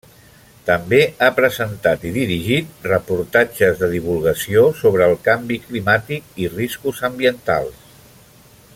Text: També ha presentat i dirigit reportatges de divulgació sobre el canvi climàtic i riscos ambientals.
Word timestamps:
També 0.67 1.01
ha 1.23 1.27
presentat 1.39 2.07
i 2.11 2.13
dirigit 2.15 2.87
reportatges 2.93 3.77
de 3.83 3.91
divulgació 3.93 4.65
sobre 4.81 5.11
el 5.11 5.15
canvi 5.31 5.61
climàtic 5.69 6.43
i 6.47 6.53
riscos 6.59 7.07
ambientals. 7.13 7.89